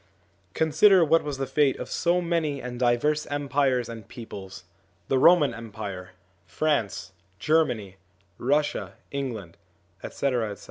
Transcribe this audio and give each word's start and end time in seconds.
Consider 0.55 1.05
what 1.05 1.23
was 1.23 1.37
the 1.37 1.45
fate 1.45 1.77
of 1.77 1.87
so 1.87 2.21
many 2.21 2.59
and 2.59 2.79
diverse 2.79 3.27
empires 3.27 3.87
and 3.87 4.07
peoples: 4.07 4.63
the 5.09 5.19
Roman 5.19 5.53
Empire, 5.53 6.13
France, 6.47 7.11
Germany, 7.37 7.97
Russia, 8.39 8.93
England, 9.11 9.57
etc. 10.01 10.57